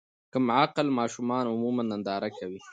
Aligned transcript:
کم 0.33 0.45
عقل 0.61 0.87
ماشومان 0.97 1.45
عموماً 1.53 1.83
ننداره 1.91 2.29
کوي. 2.37 2.59